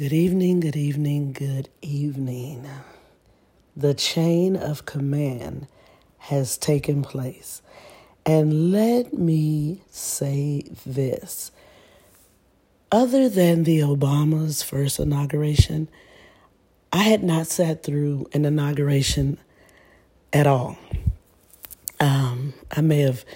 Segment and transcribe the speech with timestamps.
[0.00, 2.66] Good evening, good evening, good evening.
[3.76, 5.66] The chain of command
[6.16, 7.60] has taken place.
[8.24, 11.52] And let me say this
[12.90, 15.90] other than the Obama's first inauguration,
[16.94, 19.36] I had not sat through an inauguration
[20.32, 20.78] at all.
[22.00, 23.26] Um, I may have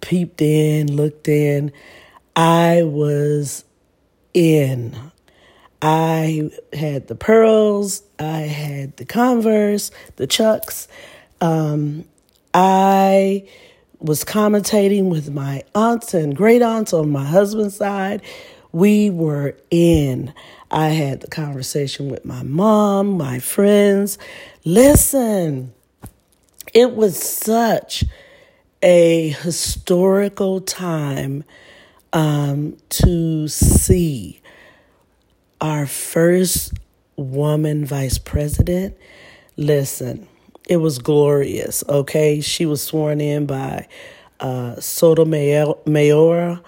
[0.00, 1.70] peeped in, looked in.
[2.34, 3.64] I was
[4.34, 5.11] in
[5.82, 10.86] I had the pearls, I had the Converse, the Chucks.
[11.40, 12.04] Um,
[12.54, 13.48] I
[13.98, 18.22] was commentating with my aunts and great aunts on my husband's side.
[18.70, 20.32] We were in.
[20.70, 24.18] I had the conversation with my mom, my friends.
[24.64, 25.74] Listen,
[26.72, 28.04] it was such
[28.82, 31.42] a historical time
[32.12, 34.41] um, to see
[35.62, 36.74] our first
[37.16, 38.96] woman vice president,
[39.56, 40.26] listen,
[40.68, 42.40] it was glorious, okay?
[42.40, 43.86] She was sworn in by
[44.40, 46.60] uh, Sotomayor.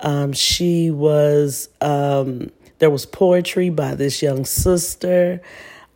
[0.00, 5.42] Um, she was, um, there was poetry by this young sister,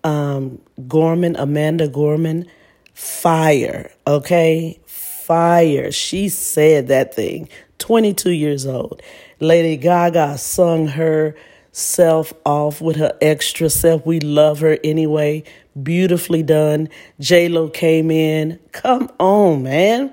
[0.04, 2.46] um, Gorman, Amanda Gorman.
[2.92, 4.78] Fire, okay?
[4.84, 5.90] Fire.
[5.90, 9.00] She said that thing, 22 years old.
[9.40, 11.34] Lady Gaga sung her
[11.72, 14.06] self off with her extra self.
[14.06, 15.42] We love her anyway.
[15.82, 16.88] Beautifully done.
[17.18, 18.60] J Lo came in.
[18.72, 20.12] Come on, man.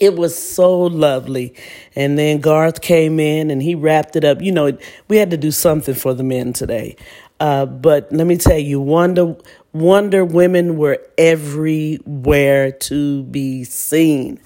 [0.00, 1.54] It was so lovely.
[1.94, 4.42] And then Garth came in and he wrapped it up.
[4.42, 4.76] You know,
[5.08, 6.96] we had to do something for the men today.
[7.38, 9.36] Uh, but let me tell you, Wonder
[9.72, 14.40] Wonder Women were everywhere to be seen.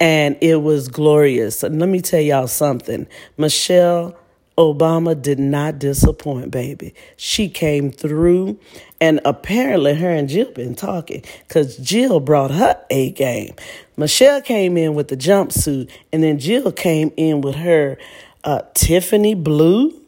[0.00, 1.62] And it was glorious.
[1.62, 3.06] And let me tell y'all something.
[3.36, 4.16] Michelle
[4.60, 6.94] Obama did not disappoint, baby.
[7.16, 8.58] She came through,
[9.00, 13.54] and apparently her and Jill been talking because Jill brought her A game.
[13.96, 17.96] Michelle came in with the jumpsuit, and then Jill came in with her
[18.44, 19.98] uh, Tiffany blue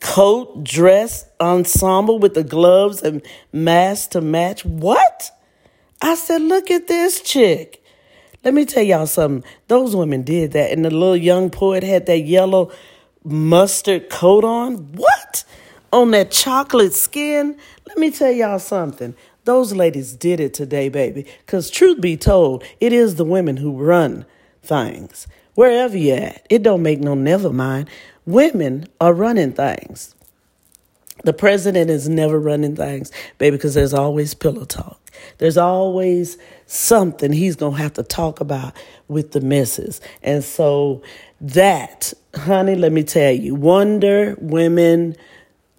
[0.00, 3.20] coat, dress ensemble with the gloves and
[3.52, 4.64] mask to match.
[4.64, 5.30] What?
[6.00, 7.82] I said, look at this chick.
[8.44, 9.46] Let me tell y'all something.
[9.68, 12.70] Those women did that, and the little young poet had that yellow
[13.26, 14.92] mustard coat on.
[14.92, 15.44] What?
[15.92, 17.56] On that chocolate skin?
[17.86, 19.14] Let me tell y'all something.
[19.44, 21.24] Those ladies did it today, baby.
[21.44, 24.26] Because truth be told, it is the women who run
[24.62, 25.28] things.
[25.54, 27.88] Wherever you at, it don't make no never mind.
[28.26, 30.15] Women are running things.
[31.26, 35.00] The president is never running things, baby, because there's always pillow talk.
[35.38, 38.74] There's always something he's going to have to talk about
[39.08, 40.00] with the missus.
[40.22, 41.02] And so
[41.40, 45.16] that, honey, let me tell you, Wonder Women,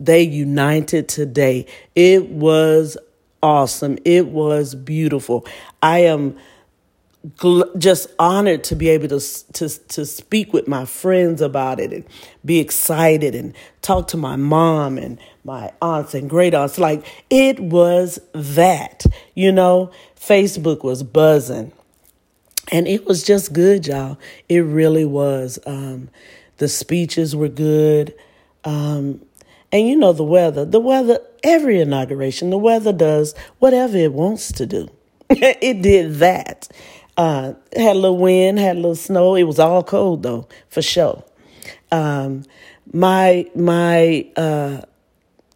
[0.02, 1.66] they united today.
[1.96, 2.98] It was
[3.42, 3.98] awesome.
[4.04, 5.48] It was beautiful.
[5.82, 6.36] I am
[7.36, 9.20] gl- just honored to be able to,
[9.54, 12.06] to, to speak with my friends about it and
[12.46, 16.78] be excited and talk to my mom and my aunts and great aunts.
[16.78, 21.72] Like it was that, you know, Facebook was buzzing
[22.72, 24.18] and it was just good, y'all.
[24.50, 25.60] It really was.
[25.66, 26.10] Um,
[26.58, 28.14] the speeches were good.
[28.66, 29.22] Um,
[29.72, 34.52] and you know, the weather, the weather, every inauguration, the weather does whatever it wants
[34.54, 34.90] to do.
[35.30, 36.68] it did that.
[37.18, 39.36] Uh, had a little wind, had a little snow.
[39.36, 41.24] It was all cold though, for sure.
[41.92, 42.44] Um,
[42.94, 44.82] my my uh,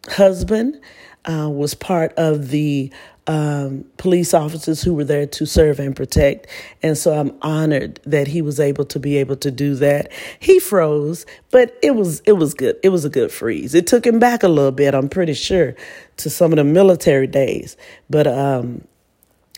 [0.08, 0.80] husband
[1.24, 2.92] uh, was part of the
[3.26, 6.48] um, police officers who were there to serve and protect.
[6.82, 10.10] And so I'm honored that he was able to be able to do that.
[10.40, 12.76] He froze, but it was it was good.
[12.82, 13.74] It was a good freeze.
[13.74, 15.74] It took him back a little bit, I'm pretty sure,
[16.18, 17.76] to some of the military days.
[18.10, 18.82] But um,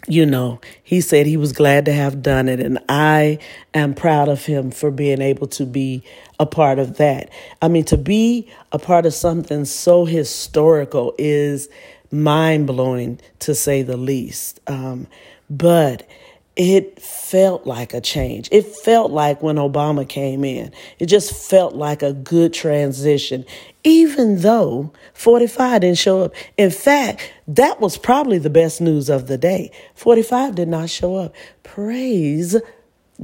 [0.07, 3.39] you know, he said he was glad to have done it, and I
[3.73, 6.03] am proud of him for being able to be
[6.39, 7.31] a part of that.
[7.63, 11.69] I mean, to be a part of something so historical is
[12.11, 14.61] mind blowing to say the least.
[14.67, 15.07] Um,
[15.51, 16.07] but
[16.57, 18.49] it felt like a change.
[18.53, 23.45] It felt like when Obama came in, it just felt like a good transition,
[23.83, 26.35] even though 45 didn't show up.
[26.57, 29.73] In fact, that was probably the best news of the day.
[29.97, 31.35] 45 did not show up.
[31.65, 32.57] Praise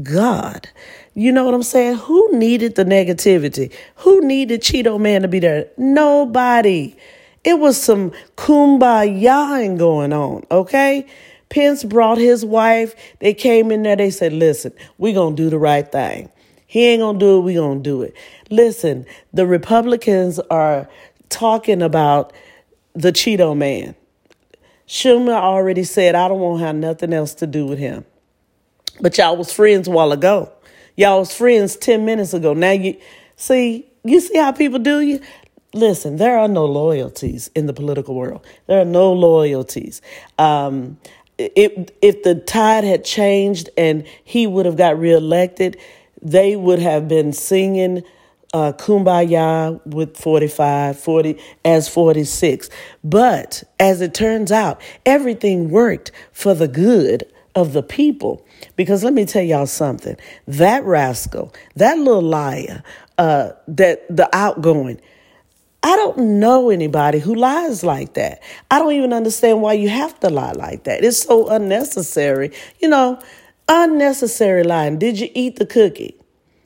[0.03, 0.69] God.
[1.15, 1.97] You know what I'm saying?
[1.99, 3.73] Who needed the negativity?
[3.97, 5.69] Who needed Cheeto Man to be there?
[5.77, 6.97] Nobody.
[7.45, 11.07] It was some kumbaya going on, okay?
[11.51, 12.95] Pence brought his wife.
[13.19, 13.97] They came in there.
[13.97, 16.31] They said, listen, we're going to do the right thing.
[16.67, 17.43] He ain't going to do it.
[17.43, 18.15] We're going to do it.
[18.49, 20.89] Listen, the Republicans are
[21.29, 22.33] talking about
[22.95, 23.95] the Cheeto man.
[24.87, 28.05] Schumer already said, I don't want to have nothing else to do with him.
[29.01, 30.53] But y'all was friends a while ago.
[30.97, 32.55] Y'all was friends 10 minutes ago.
[32.55, 32.97] Now you
[33.37, 35.21] see, you see how people do you?
[35.73, 38.45] Listen, there are no loyalties in the political world.
[38.67, 40.03] There are no loyalties.
[40.39, 40.99] Um,
[41.57, 45.79] if if the tide had changed and he would have got reelected,
[46.23, 48.03] they would have been singing
[48.53, 52.69] uh, Kumbaya with 45, 40 as 46.
[53.05, 58.45] But as it turns out, everything worked for the good of the people.
[58.77, 60.17] Because let me tell y'all something.
[60.47, 62.83] That rascal, that little liar,
[63.19, 65.01] uh, that the outgoing,
[65.83, 68.43] I don't know anybody who lies like that.
[68.71, 71.03] I don't even understand why you have to lie like that.
[71.03, 72.53] It's so unnecessary.
[72.81, 73.19] You know,
[73.69, 74.99] unnecessary lying.
[74.99, 76.17] Did you eat the cookie?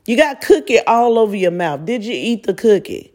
[0.06, 1.84] You got cookie all over your mouth.
[1.84, 3.12] Did you eat the cookie?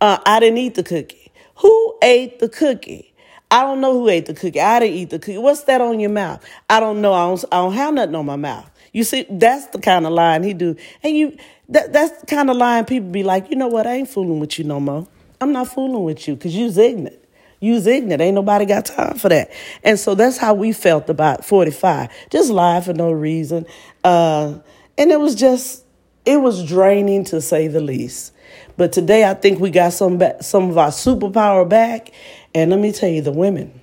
[0.00, 1.32] Uh, I didn't eat the cookie.
[1.56, 3.12] Who ate the cookie?
[3.50, 4.60] I don't know who ate the cookie.
[4.60, 5.38] I didn't eat the cookie.
[5.38, 6.42] What's that on your mouth?
[6.70, 7.12] I don't know.
[7.12, 8.70] I don't, I don't have nothing on my mouth.
[8.92, 10.76] You see, that's the kind of lying he do.
[11.02, 11.36] And you,
[11.68, 13.86] that, that's the kind of lying people be like, you know what?
[13.86, 15.06] I ain't fooling with you no more.
[15.42, 17.18] I'm not fooling with you because you's ignorant.
[17.58, 18.22] You's ignorant.
[18.22, 19.50] Ain't nobody got time for that.
[19.82, 22.10] And so that's how we felt about 45.
[22.30, 23.66] Just lie for no reason.
[24.04, 24.60] Uh,
[24.96, 25.84] and it was just,
[26.24, 28.32] it was draining to say the least.
[28.76, 32.12] But today I think we got some back, some of our superpower back.
[32.54, 33.80] And let me tell you, the women,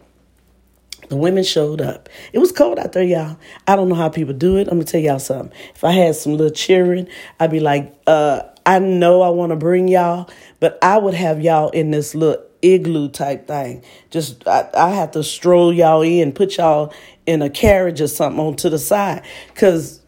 [1.09, 2.07] the women showed up.
[2.31, 3.38] It was cold out there, y'all.
[3.67, 4.69] I don't know how people do it.
[4.69, 5.51] I'm gonna tell y'all something.
[5.75, 7.09] If I had some little cheering,
[7.39, 10.30] I'd be like, uh, I know I want to bring y'all,
[10.60, 13.83] but I would have y'all in this little igloo type thing.
[14.12, 16.94] Just I, I have to stroll y'all in, put y'all
[17.25, 19.24] in a carriage or something on to the side,
[19.56, 20.01] cause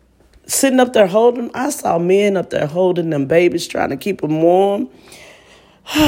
[0.46, 4.22] sitting up there holding, I saw men up there holding them babies, trying to keep
[4.22, 4.90] them warm.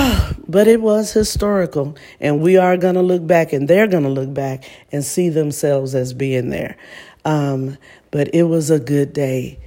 [0.48, 4.10] but it was historical, and we are going to look back, and they're going to
[4.10, 6.78] look back and see themselves as being there.
[7.26, 7.80] Um,
[8.12, 9.58] but it was a good day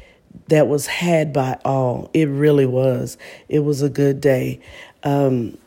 [0.49, 2.11] that was had by all.
[2.13, 3.19] It really was.
[3.49, 4.61] It was a good day.
[5.03, 5.59] Um,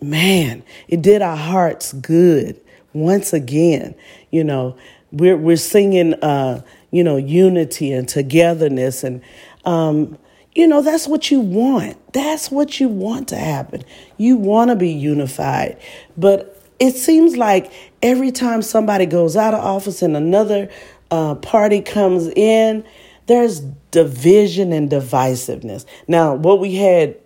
[0.00, 2.60] man, it did our hearts good
[2.92, 3.94] once again.
[4.30, 4.76] You know,
[5.12, 9.22] we're we're singing, uh, you know, unity and togetherness, and
[9.64, 10.18] um,
[10.54, 12.12] you know that's what you want.
[12.12, 13.84] That's what you want to happen.
[14.16, 15.78] You want to be unified,
[16.16, 20.70] but it seems like every time somebody goes out of office and another
[21.10, 22.84] uh, party comes in
[23.28, 23.60] there's
[23.90, 25.84] division and divisiveness.
[26.08, 27.16] Now, what we had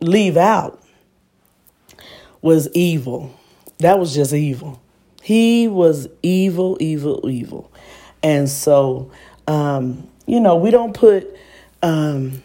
[0.00, 0.82] leave out
[2.42, 3.34] was evil.
[3.78, 4.80] That was just evil.
[5.22, 7.72] He was evil, evil, evil.
[8.22, 9.10] And so,
[9.48, 11.26] um, you know, we don't put,
[11.82, 12.42] um,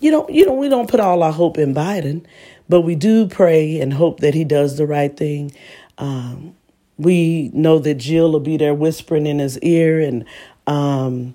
[0.00, 2.24] you know, you know, we don't put all our hope in Biden,
[2.68, 5.52] but we do pray and hope that he does the right thing.
[5.98, 6.56] Um,
[6.96, 10.24] we know that Jill will be there whispering in his ear, and
[10.66, 11.34] um,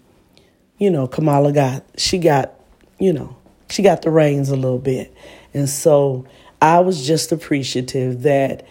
[0.80, 2.54] you know, Kamala got, she got,
[2.98, 3.36] you know,
[3.70, 5.14] she got the reins a little bit.
[5.54, 6.26] And so
[6.62, 8.66] I was just appreciative that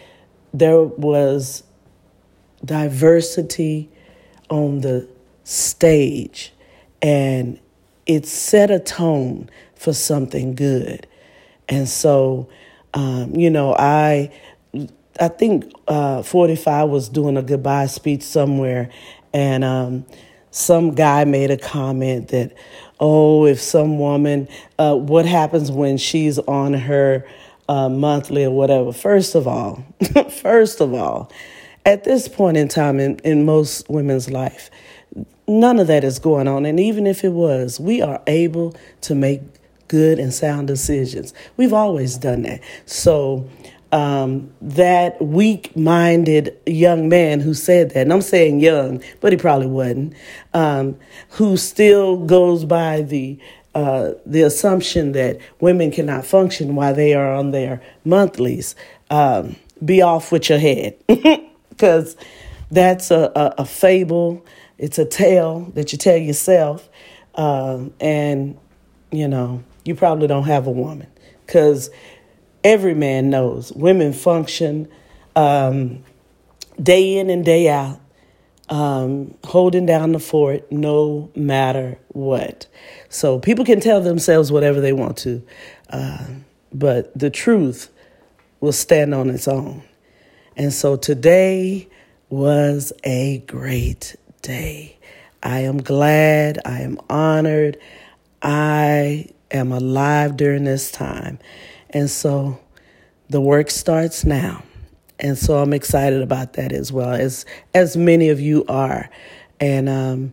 [0.52, 1.62] there was
[2.64, 3.88] diversity
[4.50, 5.08] on the
[5.44, 6.52] stage
[7.00, 7.60] and
[8.06, 11.06] it set a tone for something good.
[11.69, 12.49] And so,
[12.94, 14.32] um, you know, I
[15.20, 18.88] I think uh, 45 was doing a goodbye speech somewhere,
[19.32, 20.06] and um,
[20.50, 22.55] some guy made a comment that,
[23.00, 27.26] oh, if some woman, uh, what happens when she's on her
[27.69, 28.93] uh, monthly or whatever?
[28.93, 29.84] First of all,
[30.31, 31.31] first of all,
[31.84, 34.70] at this point in time in, in most women's life,
[35.46, 36.67] none of that is going on.
[36.67, 39.40] And even if it was, we are able to make
[39.88, 41.32] good and sound decisions.
[41.56, 42.60] We've always done that.
[42.84, 43.48] So
[43.93, 49.39] um, that weak minded young man who said that, and I'm saying young, but he
[49.39, 50.15] probably wasn't,
[50.53, 50.97] um,
[51.31, 53.39] who still goes by the
[53.75, 58.75] uh, the assumption that women cannot function while they are on their monthlies,
[59.11, 59.55] um,
[59.85, 60.97] be off with your head.
[61.71, 62.17] Because
[62.73, 64.45] that's a, a, a, fable,
[64.79, 66.89] it's a tale that you tell yourself.
[67.37, 68.59] Um, and,
[69.13, 71.07] you know, you probably don't have a woman.
[71.47, 71.91] Because
[72.65, 74.88] every man knows women function
[75.36, 76.05] um,
[76.82, 78.00] day in and day out,
[78.69, 82.67] um, holding down the fort no matter what.
[83.08, 85.43] So people can tell themselves whatever they want to,
[85.91, 86.27] uh,
[86.72, 87.91] but the truth
[88.60, 89.82] will stand on its own.
[90.56, 91.88] And so today
[92.29, 94.96] was a great day.
[95.43, 97.79] I am glad, I am honored,
[98.43, 101.38] I am alive during this time.
[101.91, 102.59] And so
[103.29, 104.63] the work starts now.
[105.21, 109.11] And so I'm excited about that as well, as as many of you are.
[109.59, 110.33] And um,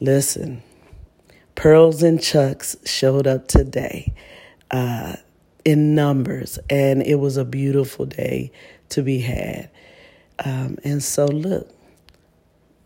[0.00, 0.62] listen,
[1.54, 4.12] Pearls and Chucks showed up today
[4.70, 5.16] uh,
[5.64, 8.52] in numbers, and it was a beautiful day
[8.90, 9.70] to be had.
[10.44, 11.70] Um, and so, look,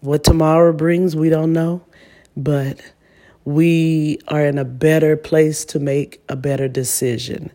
[0.00, 1.84] what tomorrow brings, we don't know,
[2.36, 2.80] but
[3.44, 7.50] we are in a better place to make a better decision.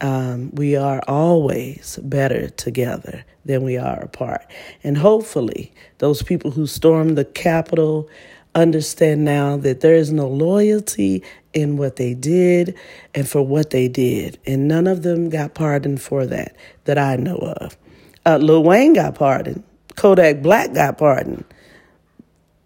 [0.00, 4.46] Um, we are always better together than we are apart.
[4.84, 8.08] And hopefully, those people who stormed the Capitol
[8.54, 11.22] understand now that there is no loyalty
[11.52, 12.74] in what they did
[13.14, 14.38] and for what they did.
[14.46, 17.76] And none of them got pardoned for that, that I know of.
[18.24, 19.62] Uh, Lil Wayne got pardoned,
[19.94, 21.44] Kodak Black got pardoned,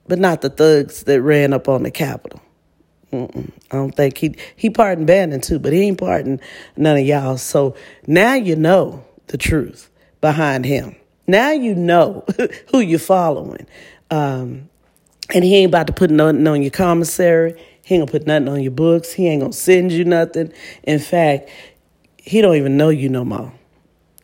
[0.09, 2.41] but not the thugs that ran up on the Capitol.
[3.13, 3.51] Mm-mm.
[3.71, 6.41] I don't think he he pardoned Bannon too, but he ain't pardoned
[6.77, 7.39] none of y'all.
[7.39, 7.75] So
[8.07, 9.91] now you know the truth
[10.21, 10.95] behind him.
[11.27, 12.25] Now you know
[12.71, 13.67] who you're following.
[14.11, 14.69] Um,
[15.33, 17.55] and he ain't about to put nothing on your commissary.
[17.85, 19.13] He ain't gonna put nothing on your books.
[19.13, 20.53] He ain't gonna send you nothing.
[20.85, 21.49] In fact,
[22.17, 23.53] he don't even know you no more.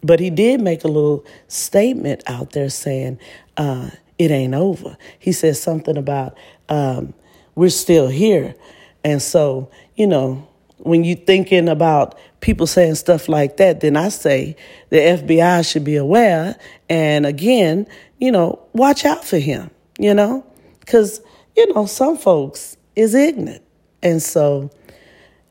[0.03, 3.19] But he did make a little statement out there saying
[3.57, 4.97] uh, it ain't over.
[5.19, 6.37] He said something about
[6.69, 7.15] um,
[7.57, 8.55] we're still here.
[9.03, 10.47] And so, you know,
[10.79, 14.57] when you're thinking about people saying stuff like that, then I say
[14.91, 16.57] the FBI should be aware.
[16.89, 20.47] And again, you know, watch out for him, you know?
[20.81, 21.21] Because,
[21.57, 23.65] you know, some folks is ignorant.
[24.03, 24.71] And so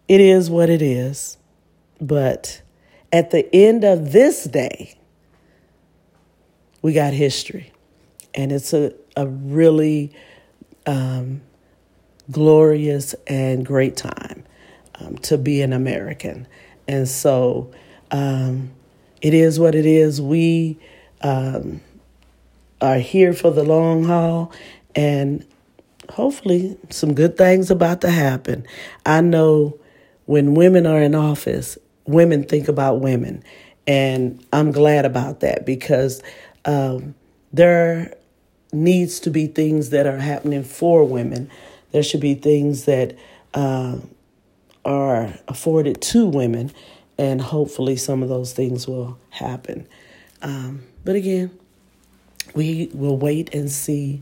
[0.07, 1.37] it is what it is.
[1.99, 2.61] But
[3.11, 4.95] at the end of this day,
[6.81, 7.71] we got history.
[8.33, 10.13] And it's a, a really
[10.85, 11.41] um,
[12.31, 14.43] glorious and great time
[14.99, 16.47] um, to be an American.
[16.87, 17.71] And so
[18.11, 18.71] um,
[19.21, 20.21] it is what it is.
[20.21, 20.77] We
[21.21, 21.81] um,
[22.81, 24.51] are here for the long haul,
[24.95, 25.45] and
[26.09, 28.65] hopefully some good things about to happen.
[29.05, 29.79] I know
[30.25, 33.43] when women are in office, women think about women,
[33.87, 36.21] and I'm glad about that because
[36.65, 37.15] um,
[37.53, 38.13] there
[38.71, 41.49] needs to be things that are happening for women.
[41.95, 43.15] There should be things that
[43.53, 43.99] uh,
[44.83, 46.73] are afforded to women,
[47.17, 49.87] and hopefully some of those things will happen.
[50.41, 51.57] Um, but again,
[52.53, 54.21] we will wait and see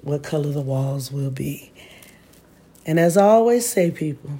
[0.00, 1.72] what color the walls will be.
[2.86, 4.38] And as I always say, people,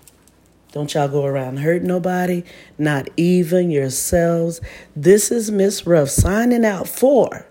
[0.70, 2.44] don't y'all go around hurt nobody,
[2.78, 4.61] not even yourselves.
[4.94, 7.44] This is Miss Ruff signing out for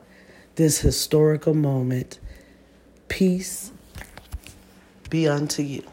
[0.56, 2.18] this historical moment.
[3.10, 3.74] Peace
[5.10, 5.84] be unto you.